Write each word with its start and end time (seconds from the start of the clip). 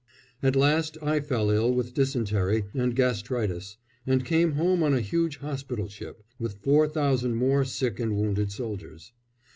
At 0.41 0.55
last 0.55 0.97
I 1.03 1.19
fell 1.19 1.51
ill 1.51 1.71
with 1.71 1.93
dysentery 1.93 2.65
and 2.73 2.95
gastritis, 2.95 3.77
and 4.07 4.25
came 4.25 4.53
home 4.53 4.81
on 4.81 4.95
a 4.95 4.99
huge 4.99 5.37
hospital 5.37 5.87
ship, 5.87 6.23
with 6.39 6.55
four 6.63 6.87
thousand 6.87 7.35
more 7.35 7.63
sick 7.63 7.99
and 7.99 8.15
wounded 8.15 8.51
soldiers. 8.51 9.11